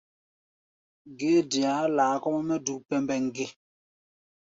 Ge 1.17 1.31
é 1.37 1.39
dea 1.51 1.71
há̧ 1.81 1.85
laa 1.97 2.15
kɔ́-mɛ́ 2.23 2.45
mɛ́ 2.47 2.57
duk 2.65 2.81
pɛmbɛŋ 2.89 3.23
ge? 3.35 3.45